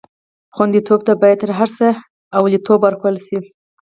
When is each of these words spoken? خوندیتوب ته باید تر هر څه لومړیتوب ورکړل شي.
خوندیتوب 0.55 0.99
ته 1.07 1.13
باید 1.21 1.39
تر 1.41 1.51
هر 1.59 1.69
څه 1.77 1.87
لومړیتوب 2.33 2.79
ورکړل 2.83 3.17
شي. 3.27 3.39